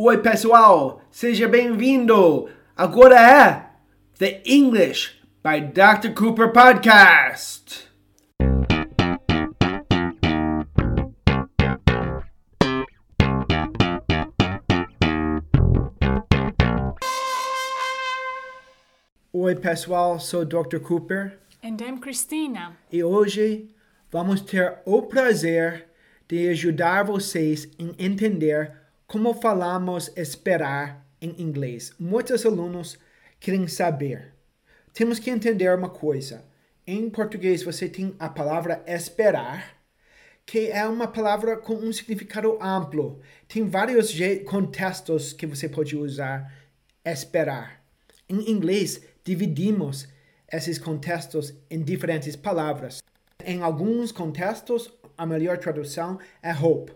[0.00, 2.48] Oi, pessoal, seja bem-vindo.
[2.76, 3.68] Agora é
[4.16, 6.14] The English by Dr.
[6.14, 7.88] Cooper Podcast.
[19.32, 20.78] Oi, pessoal, sou Dr.
[20.80, 22.76] Cooper And I'm Christina.
[22.92, 23.68] e hoje
[24.10, 25.88] vamos ter o prazer
[26.28, 28.72] de ajudar vocês em entender
[29.08, 31.94] como falamos esperar em inglês.
[31.98, 32.98] Muitos alunos
[33.40, 34.34] querem saber.
[34.92, 36.44] Temos que entender uma coisa.
[36.86, 39.78] Em português você tem a palavra esperar,
[40.44, 43.20] que é uma palavra com um significado amplo.
[43.48, 44.12] Tem vários
[44.44, 46.52] contextos que você pode usar
[47.02, 47.82] esperar.
[48.28, 50.06] Em inglês, dividimos
[50.52, 52.98] esses contextos em diferentes palavras.
[53.42, 56.92] Em alguns contextos, a melhor tradução é hope.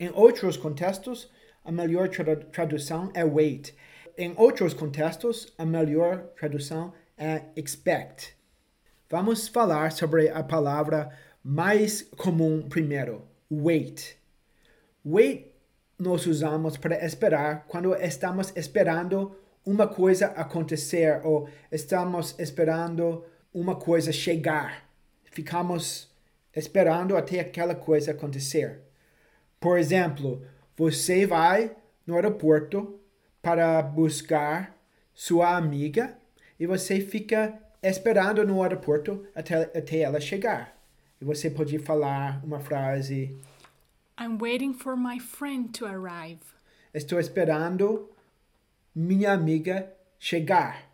[0.00, 1.30] Em outros contextos,
[1.64, 3.74] a melhor tradu- tradução é wait.
[4.16, 8.36] Em outros contextos, a melhor tradução é expect.
[9.08, 11.10] Vamos falar sobre a palavra
[11.42, 14.16] mais comum primeiro, wait.
[15.04, 15.54] Wait
[15.98, 24.12] nós usamos para esperar quando estamos esperando uma coisa acontecer ou estamos esperando uma coisa
[24.12, 24.88] chegar.
[25.24, 26.12] Ficamos
[26.54, 28.80] esperando até aquela coisa acontecer.
[29.60, 30.44] Por exemplo,
[30.76, 31.74] você vai
[32.06, 32.98] no aeroporto
[33.40, 34.76] para buscar
[35.12, 36.16] sua amiga
[36.58, 40.76] e você fica esperando no aeroporto até, até ela chegar.
[41.20, 43.36] E você pode falar uma frase
[44.18, 46.40] I'm waiting for my friend to arrive.
[46.92, 48.10] Estou esperando
[48.94, 50.88] minha amiga chegar.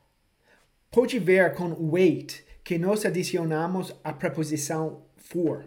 [0.91, 5.67] Pode ver com wait que nós adicionamos a preposição for.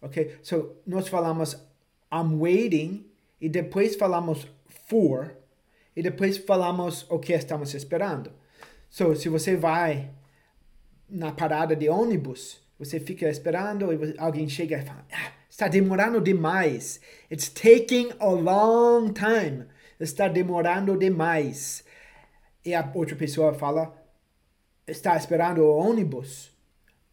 [0.00, 0.38] Ok?
[0.42, 1.54] So, nós falamos
[2.12, 3.11] I'm waiting
[3.42, 4.46] e depois falamos
[4.86, 5.36] for
[5.96, 8.32] e depois falamos o que estamos esperando.
[8.88, 10.10] So, se você vai
[11.08, 16.20] na parada de ônibus, você fica esperando e alguém chega e fala: ah, está demorando
[16.20, 17.00] demais.
[17.28, 19.66] It's taking a long time.
[19.98, 21.84] Está demorando demais.
[22.64, 23.92] E a outra pessoa fala:
[24.86, 26.52] está esperando o ônibus?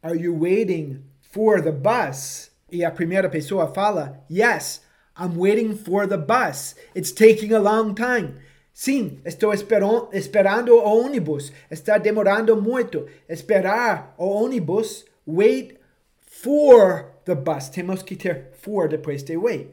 [0.03, 2.51] Are you waiting for the bus?
[2.71, 4.83] E a primeira pessoa fala: Yes,
[5.19, 6.75] I'm waiting for the bus.
[6.95, 8.35] It's taking a long time.
[8.73, 11.51] Sim, estou esperon- esperando o ônibus.
[11.69, 13.05] Está demorando muito.
[13.27, 15.03] Esperar o ônibus.
[15.27, 15.77] Wait
[16.17, 17.69] for the bus.
[17.69, 19.67] Temos que ter for depois de wait.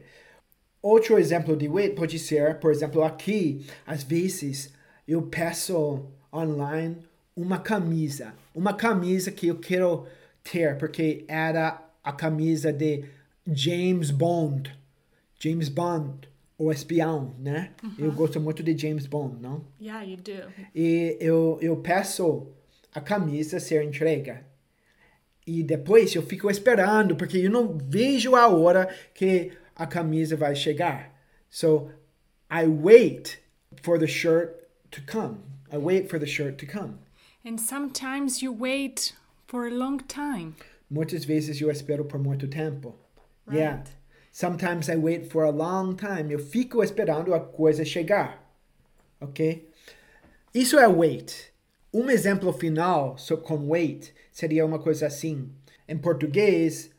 [0.83, 4.73] Outro exemplo de wait pode ser, por exemplo, aqui, às vezes
[5.07, 6.97] eu peço online
[7.37, 10.07] uma camisa, uma camisa que eu quero
[10.43, 13.05] ter porque era a camisa de
[13.47, 14.77] James Bond,
[15.39, 17.73] James Bond, o espião, né?
[17.99, 19.65] Eu gosto muito de James Bond, não?
[19.81, 20.53] Yeah, you do.
[20.75, 22.49] E eu, eu peço
[22.95, 24.45] a camisa ser entrega.
[25.47, 30.57] E depois eu fico esperando, porque eu não vejo a hora que a camisa vai
[30.57, 31.15] chegar.
[31.51, 31.91] So,
[32.51, 33.39] I wait
[33.83, 34.51] for the shirt
[34.91, 35.39] to come.
[35.71, 36.95] I wait for the shirt to come.
[37.45, 39.15] And sometimes you wait
[39.47, 40.55] for a long time.
[40.91, 42.95] Muitas vezes eu espero por muito tempo.
[43.47, 43.59] Right.
[43.59, 43.85] Yeah.
[44.37, 46.31] Sometimes I wait for a long time.
[46.31, 48.47] Eu fico esperando a coisa chegar.
[49.19, 49.67] Ok?
[50.53, 51.55] Isso é wait.
[51.91, 55.51] Um exemplo final com wait seria uma coisa assim.
[55.89, 56.91] Em português,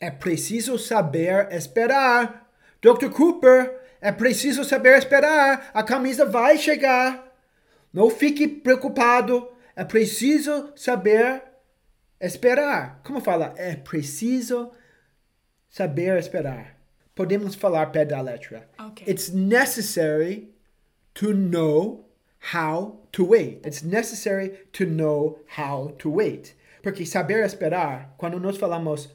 [0.00, 2.50] é preciso saber esperar.
[2.80, 3.10] Dr.
[3.10, 5.70] Cooper, é preciso saber esperar.
[5.74, 7.36] A camisa vai chegar.
[7.92, 9.46] Não fique preocupado.
[9.76, 11.42] É preciso saber
[12.18, 13.02] esperar.
[13.04, 13.52] Como fala?
[13.58, 14.72] É preciso
[15.68, 16.77] saber esperar.
[17.18, 18.62] Podemos falar pé da letra.
[18.78, 19.02] Ok.
[19.04, 20.50] It's necessary
[21.14, 22.04] to know
[22.52, 23.60] how to wait.
[23.66, 26.54] It's necessary to know how to wait.
[26.80, 29.08] Porque saber esperar, quando nós falamos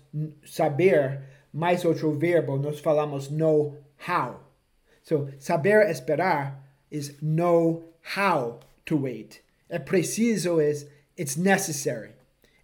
[0.46, 1.22] saber
[1.53, 4.42] mais outro verbo, nós falamos know how.
[5.02, 6.56] So, saber esperar
[6.92, 7.83] is know
[8.18, 9.42] how to wait.
[9.69, 12.12] É preciso is it's necessary.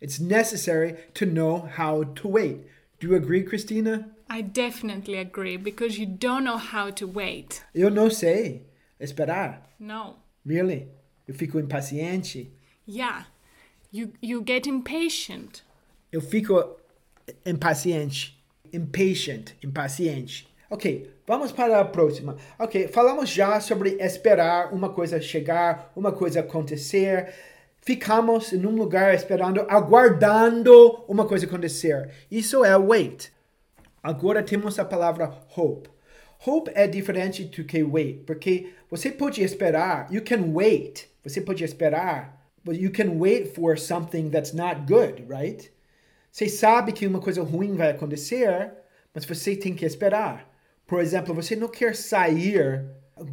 [0.01, 2.67] It's necessary to know how to wait.
[2.99, 4.09] Do you agree, Christina?
[4.29, 7.63] I definitely agree because you don't know how to wait.
[7.73, 8.67] Eu não sei
[8.99, 9.67] esperar.
[9.79, 10.17] No.
[10.45, 10.87] Really?
[11.27, 12.51] Eu fico impaciente.
[12.87, 13.27] Yeah.
[13.91, 15.63] You you get impatient.
[16.11, 16.77] Eu fico
[17.43, 18.37] impaciente.
[18.71, 19.53] Impatient.
[19.63, 20.47] Impaciente.
[20.69, 22.37] Ok, vamos para a próxima.
[22.59, 27.33] Ok, falamos já sobre esperar uma coisa chegar, uma coisa acontecer.
[27.81, 32.11] Ficamos em um lugar esperando, aguardando uma coisa acontecer.
[32.29, 33.31] Isso é wait.
[34.01, 35.89] Agora temos a palavra hope.
[36.45, 41.63] Hope é diferente do que wait, porque você pode esperar, you can wait, você pode
[41.65, 45.69] esperar, but you can wait for something that's not good, right?
[46.31, 48.71] Você sabe que uma coisa ruim vai acontecer,
[49.13, 50.49] mas você tem que esperar.
[50.87, 52.85] Por exemplo, você não quer sair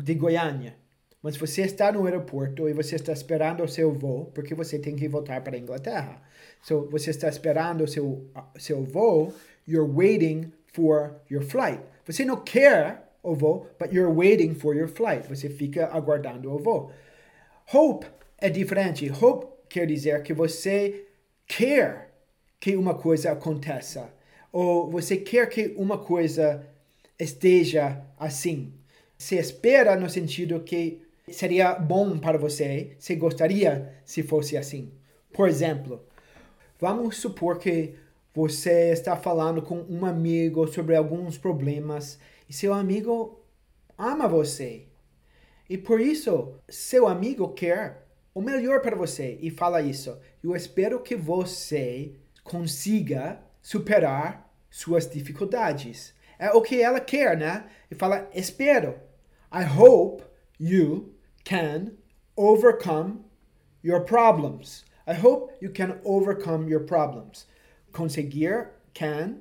[0.02, 0.76] de Goiânia,
[1.22, 4.96] mas você está no aeroporto e você está esperando o seu voo, porque você tem
[4.96, 6.20] que voltar para a Inglaterra.
[6.62, 8.28] So, você está esperando o seu,
[8.58, 9.32] seu voo,
[9.66, 11.80] you're waiting for your flight.
[12.04, 15.26] Você não quer o voo, but you're waiting for your flight.
[15.26, 16.92] Você fica aguardando o voo.
[17.72, 18.06] Hope
[18.38, 19.10] é diferente.
[19.10, 21.06] Hope quer dizer que você
[21.46, 22.12] quer
[22.60, 24.10] que uma coisa aconteça,
[24.52, 26.66] ou você quer que uma coisa
[27.18, 28.72] esteja assim.
[29.16, 34.92] Você espera no sentido que seria bom para você, você gostaria se fosse assim.
[35.32, 36.02] Por exemplo,
[36.78, 37.94] vamos supor que
[38.36, 43.42] você está falando com um amigo sobre alguns problemas e seu amigo
[43.96, 44.88] ama você.
[45.70, 50.18] E por isso, seu amigo quer o melhor para você e fala isso.
[50.44, 52.12] Eu espero que você
[52.44, 56.12] consiga superar suas dificuldades.
[56.38, 57.64] É o que ela quer, né?
[57.90, 59.00] E fala: espero.
[59.50, 60.22] I hope
[60.60, 61.92] you can
[62.36, 63.24] overcome
[63.82, 64.84] your problems.
[65.06, 67.46] I hope you can overcome your problems.
[67.96, 69.36] Conseguir, can,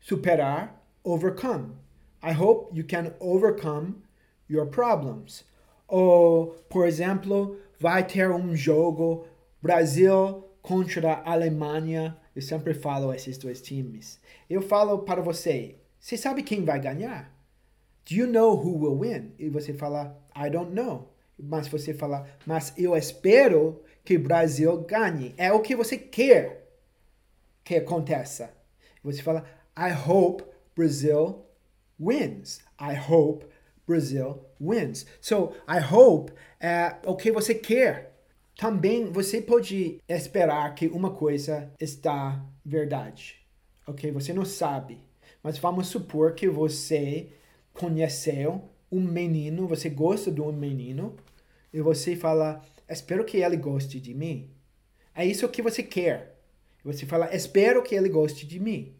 [0.00, 1.76] superar, overcome.
[2.22, 4.02] I hope you can overcome
[4.48, 5.44] your problems.
[5.86, 9.26] Ou, por exemplo, vai ter um jogo
[9.60, 12.16] Brasil contra Alemanha.
[12.34, 14.18] Eu sempre falo esses dois times.
[14.48, 17.30] Eu falo para você, você sabe quem vai ganhar?
[18.08, 19.32] Do you know who will win?
[19.38, 21.12] E você fala, I don't know.
[21.38, 25.34] Mas você fala, mas eu espero que o Brasil ganhe.
[25.36, 26.65] É o que você quer
[27.66, 28.54] que aconteça.
[29.02, 29.44] Você fala,
[29.76, 30.44] I hope
[30.76, 31.44] Brazil
[31.98, 32.60] wins.
[32.80, 33.44] I hope
[33.84, 35.04] Brazil wins.
[35.20, 38.14] So, I hope é o que você quer.
[38.56, 43.44] Também você pode esperar que uma coisa está verdade.
[43.84, 44.12] Ok?
[44.12, 45.00] Você não sabe.
[45.42, 47.32] Mas vamos supor que você
[47.74, 51.16] conheceu um menino, você gosta de um menino,
[51.72, 54.50] e você fala, espero que ele goste de mim.
[55.12, 56.35] É isso que você quer.
[56.86, 58.94] Você fala, espero que ele goste de mim.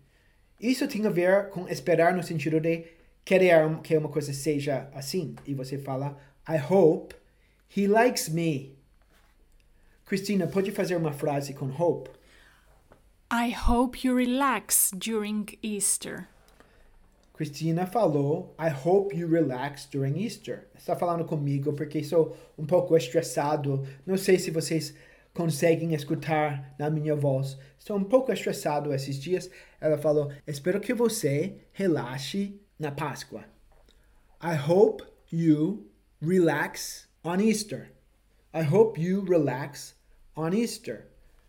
[0.60, 2.84] Isso tem a ver com esperar no sentido de
[3.24, 5.36] querer que uma coisa seja assim.
[5.46, 6.18] E você fala,
[6.48, 7.14] I hope
[7.76, 8.76] he likes me.
[10.04, 12.10] Cristina, pode fazer uma frase com hope?
[13.32, 16.26] I hope you relax during Easter.
[17.34, 20.66] Cristina falou, I hope you relax during Easter.
[20.76, 23.86] Está falando comigo porque sou um pouco estressado.
[24.04, 24.92] Não sei se vocês
[25.36, 27.58] conseguem escutar na minha voz.
[27.78, 29.50] Estou um pouco estressado esses dias.
[29.78, 33.44] Ela falou, espero que você relaxe na Páscoa.
[34.42, 35.90] I hope you
[36.22, 37.92] relax on Easter.
[38.54, 39.94] I hope you relax
[40.34, 41.08] on Easter.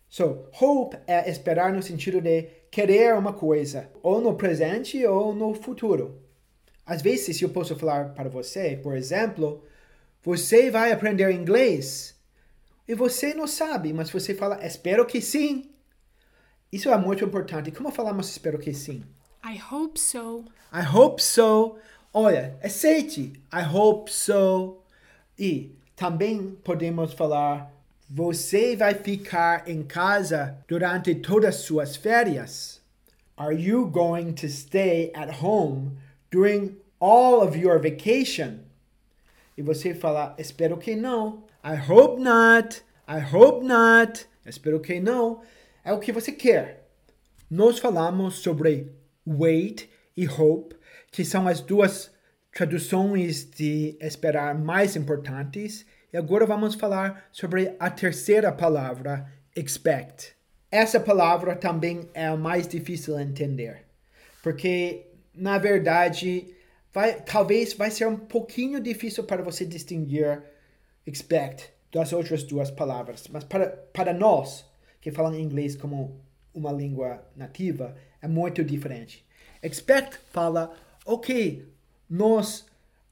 [0.09, 5.53] So, hope é esperar no sentido de querer uma coisa, ou no presente ou no
[5.53, 6.21] futuro.
[6.85, 9.63] Às vezes, eu posso falar para você, por exemplo,
[10.21, 12.16] você vai aprender inglês
[12.87, 15.69] e você não sabe, mas você fala, espero que sim.
[16.71, 17.71] Isso é muito importante.
[17.71, 19.03] Como falamos espero que sim?
[19.43, 20.45] I hope so.
[20.73, 21.77] I hope so.
[22.13, 23.33] Olha, aceite.
[23.53, 24.81] I hope so.
[25.37, 27.71] E também podemos falar
[28.09, 32.81] você vai ficar em casa durante todas as suas férias?
[33.35, 35.97] Are you going to stay at home
[36.31, 38.59] during all of your vacation?
[39.57, 41.43] E você fala, espero que não.
[41.67, 42.81] I hope not.
[43.09, 44.25] I hope not.
[44.45, 45.41] Espero que não.
[45.83, 46.87] É o que você quer.
[47.51, 48.95] Nós falamos sobre
[49.27, 50.77] wait e hope,
[51.11, 52.09] que são as duas
[52.53, 60.37] traduções de esperar mais importantes e agora vamos falar sobre a terceira palavra, expect.
[60.71, 63.83] Essa palavra também é a mais difícil de entender,
[64.41, 65.05] porque
[65.35, 66.55] na verdade
[66.93, 70.41] vai, talvez vai ser um pouquinho difícil para você distinguir
[71.07, 74.65] expect das outras duas palavras, mas para, para nós
[75.01, 76.19] que falam inglês como
[76.53, 79.25] uma língua nativa é muito diferente.
[79.63, 80.73] Expect fala,
[81.05, 81.67] ok,
[82.09, 82.65] nós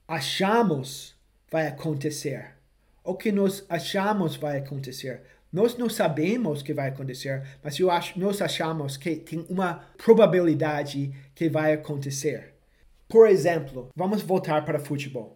[0.07, 1.15] achamos
[1.49, 2.55] vai acontecer
[3.05, 5.21] o que nós achamos vai acontecer.
[5.53, 9.85] Nós não sabemos o que vai acontecer, mas eu acho, nós achamos que tem uma
[9.95, 12.55] probabilidade que vai acontecer.
[13.07, 15.34] Por exemplo, vamos voltar para futebol.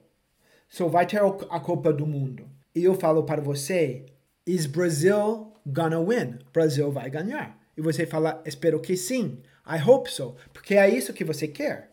[0.69, 2.47] Só vai ter a Copa do Mundo.
[2.75, 4.05] E eu falo para você,
[4.45, 6.39] is Brazil gonna win?
[6.53, 7.59] Brasil vai ganhar.
[7.75, 9.41] E você fala, espero que sim.
[9.65, 10.35] I hope so.
[10.53, 11.91] Porque é isso que você quer.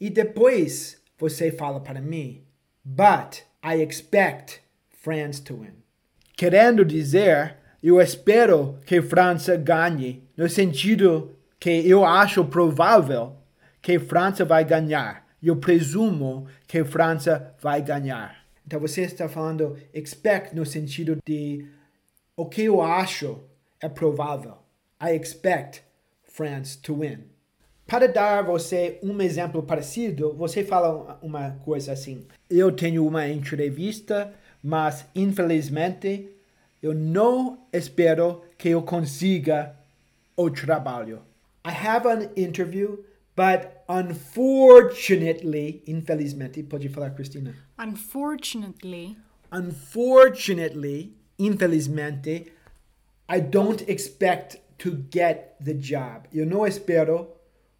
[0.00, 2.44] E depois você fala para mim,
[2.84, 5.74] but I expect France to win.
[6.36, 13.36] Querendo dizer, eu espero que França ganhe, no sentido que eu acho provável
[13.80, 15.23] que França vai ganhar.
[15.44, 18.44] Eu presumo que França vai ganhar.
[18.66, 21.66] Então você está falando expect no sentido de
[22.36, 23.38] o que eu acho
[23.80, 24.56] é provável.
[25.00, 25.82] I expect
[26.22, 27.24] France to win.
[27.86, 34.32] Para dar você um exemplo parecido, você fala uma coisa assim: eu tenho uma entrevista,
[34.62, 36.30] mas infelizmente
[36.82, 39.76] eu não espero que eu consiga
[40.34, 41.20] o trabalho.
[41.66, 43.04] I have an interview,
[43.36, 47.54] but unfortunately, infelizmente, pode falar, Cristina?
[47.78, 49.16] Unfortunately,
[49.54, 52.52] Unfortunately, infelizmente,
[53.28, 56.28] I don't expect to get the job.
[56.32, 57.28] Eu não espero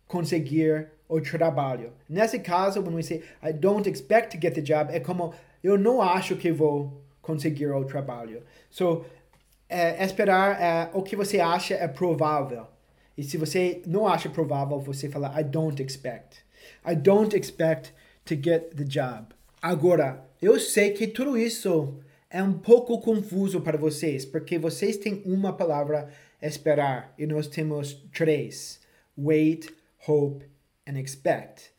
[0.07, 1.93] conseguir o trabalho.
[2.09, 5.35] Nesse caso, quando você I don't expect to get the job, é como
[5.65, 8.45] eu não acho que vou conseguir o trabalho.
[8.71, 9.05] So,
[9.69, 12.69] é, esperar é, o que você acha é provável.
[13.17, 16.39] E se você não acha provável, você fala I don't expect.
[16.87, 17.93] I don't expect
[18.25, 19.29] to get the job.
[19.63, 25.23] Agora, eu sei que tudo isso é um pouco confuso para vocês, porque vocês têm
[25.25, 26.11] uma palavra
[26.43, 28.81] esperar e nós temos três:
[29.17, 29.69] wait,
[30.07, 30.45] hope
[30.87, 31.71] and expect.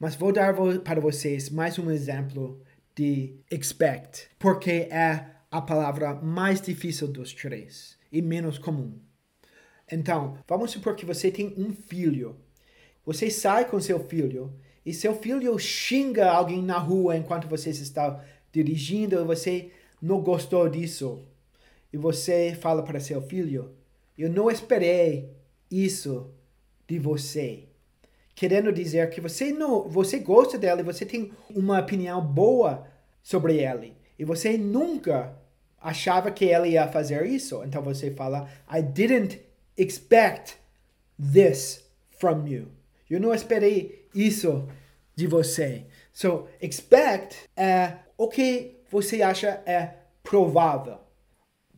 [0.00, 2.60] Mas vou dar para vocês mais um exemplo
[2.96, 8.98] de expect, porque é a palavra mais difícil dos três e menos comum.
[9.92, 12.34] Então, vamos supor que você tem um filho.
[13.04, 14.50] Você sai com seu filho
[14.86, 19.70] e seu filho xinga alguém na rua enquanto você está dirigindo e você
[20.00, 21.22] não gostou disso.
[21.92, 23.70] E você fala para seu filho:
[24.16, 25.28] Eu não esperei
[25.70, 26.30] isso
[26.88, 27.64] de você.
[28.34, 32.86] Querendo dizer que você não, você gosta dela e você tem uma opinião boa
[33.22, 33.94] sobre ele.
[34.18, 35.36] E você nunca
[35.78, 37.62] achava que ela ia fazer isso.
[37.62, 40.56] Então você fala, I didn't expect
[41.18, 41.84] this
[42.18, 42.68] from you.
[43.08, 44.68] Eu não esperei isso
[45.14, 45.86] de você.
[46.12, 50.98] So, expect é o que você acha é provável.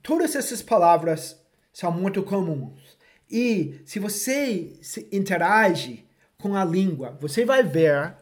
[0.03, 1.41] Todas essas palavras
[1.73, 2.97] são muito comuns.
[3.31, 6.05] E se você se interage
[6.39, 8.15] com a língua, você vai ver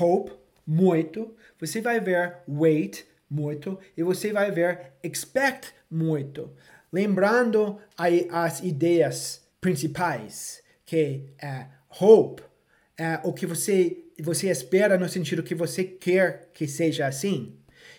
[0.00, 0.32] hope
[0.66, 6.50] muito, você vai ver wait muito e você vai ver expect muito.
[6.92, 11.66] Lembrando as ideias principais, que é
[12.00, 12.42] hope,
[12.96, 17.56] é o que você, você espera no sentido que você quer que seja assim.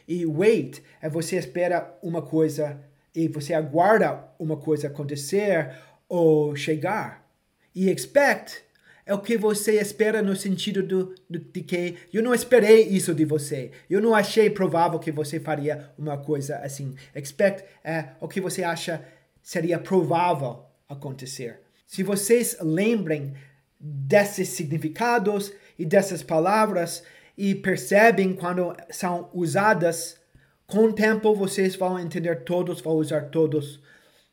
[0.08, 2.82] E wait é você espera uma coisa
[3.16, 5.72] e você aguarda uma coisa acontecer
[6.08, 7.30] ou chegar.
[7.74, 8.64] E expect
[9.10, 13.12] é o que você espera no sentido do, do, de que eu não esperei isso
[13.12, 13.72] de você.
[13.90, 16.94] Eu não achei provável que você faria uma coisa assim.
[17.16, 19.04] Expect é o que você acha
[19.42, 21.60] seria provável acontecer.
[21.88, 23.34] Se vocês lembrem
[23.80, 27.02] desses significados e dessas palavras
[27.36, 30.22] e percebem quando são usadas,
[30.68, 33.82] com o tempo vocês vão entender todos, vão usar todos.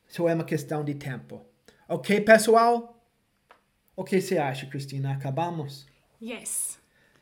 [0.07, 1.41] Só é uma questão de tempo.
[1.89, 2.96] Ok, pessoal?
[3.97, 5.11] O que você acha, Cristina?
[5.13, 5.85] Acabamos?
[6.21, 6.77] yes.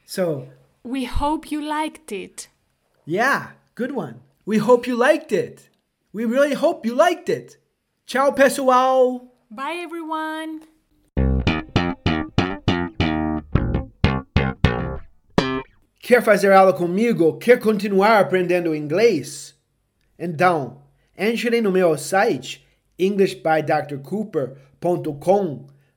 [0.05, 0.47] So,
[0.83, 2.49] We hope you liked it.
[3.07, 4.19] yeah, good one.
[4.45, 5.69] We hope you liked it.
[6.13, 7.57] We really hope you liked it.
[8.05, 9.31] Tchau, pessoal!
[9.49, 10.61] Bye, everyone.
[15.99, 17.37] Quer fazer aula comigo?
[17.39, 19.55] Quer continuar aprendendo inglês?
[20.19, 20.83] Então,
[21.17, 22.63] entre no meu site
[22.99, 25.67] englishbydrcooper.com